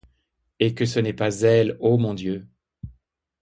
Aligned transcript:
Et 0.59 0.73
que 0.73 0.87
ce 0.87 0.99
n’est 0.99 1.13
pas 1.13 1.41
elle, 1.41 1.77
ô 1.79 1.99
mon 1.99 2.15
Dieu? 2.15 2.47